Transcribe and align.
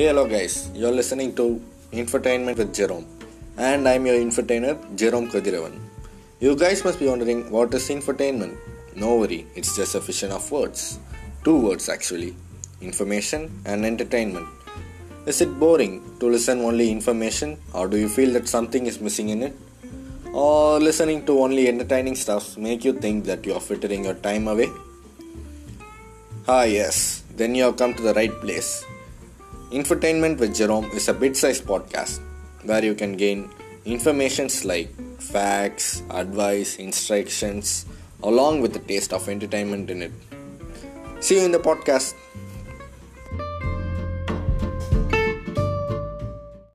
Hey, 0.00 0.06
hello, 0.06 0.22
guys. 0.26 0.52
You're 0.80 0.94
listening 0.98 1.34
to 1.38 1.44
Infotainment 1.92 2.56
with 2.60 2.70
Jerome, 2.76 3.06
and 3.58 3.86
I'm 3.86 4.06
your 4.06 4.18
entertainer, 4.18 4.74
Jerome 5.00 5.26
Kadiravan. 5.32 5.74
You 6.44 6.56
guys 6.56 6.82
must 6.86 6.98
be 6.98 7.06
wondering 7.06 7.40
what 7.54 7.74
is 7.74 7.86
infotainment? 7.94 8.54
No 8.96 9.16
worry, 9.16 9.40
it's 9.54 9.76
just 9.76 9.94
a 9.94 10.00
fission 10.00 10.30
of 10.32 10.50
words. 10.50 10.98
Two 11.44 11.58
words 11.66 11.90
actually 11.90 12.34
information 12.80 13.42
and 13.66 13.84
entertainment. 13.84 14.48
Is 15.26 15.42
it 15.42 15.52
boring 15.60 15.92
to 16.20 16.30
listen 16.34 16.62
only 16.62 16.90
information, 16.90 17.58
or 17.74 17.86
do 17.86 17.98
you 17.98 18.08
feel 18.08 18.32
that 18.38 18.48
something 18.48 18.86
is 18.86 19.02
missing 19.02 19.28
in 19.28 19.42
it? 19.42 19.54
Or 20.32 20.80
listening 20.80 21.26
to 21.26 21.38
only 21.40 21.68
entertaining 21.68 22.14
stuff 22.14 22.56
make 22.56 22.86
you 22.86 22.94
think 22.94 23.26
that 23.26 23.44
you 23.44 23.52
are 23.52 23.60
frittering 23.68 24.04
your 24.04 24.14
time 24.14 24.48
away? 24.48 24.70
Ah, 26.48 26.62
yes, 26.62 27.22
then 27.36 27.54
you 27.54 27.64
have 27.64 27.76
come 27.76 27.92
to 27.92 28.02
the 28.02 28.14
right 28.14 28.32
place. 28.46 28.72
Infotainment 29.70 30.38
with 30.38 30.56
Jerome 30.56 30.90
is 30.90 31.06
a 31.06 31.14
bit 31.14 31.36
sized 31.36 31.64
podcast 31.64 32.18
where 32.64 32.84
you 32.84 32.92
can 32.92 33.16
gain 33.16 33.48
informations 33.84 34.64
like 34.64 34.90
facts, 35.20 36.02
advice, 36.10 36.74
instructions, 36.74 37.86
along 38.24 38.62
with 38.62 38.72
the 38.72 38.80
taste 38.80 39.12
of 39.12 39.28
entertainment 39.28 39.88
in 39.88 40.02
it. 40.02 40.12
See 41.20 41.38
you 41.38 41.44
in 41.44 41.52
the 41.52 41.60
podcast. 41.60 42.14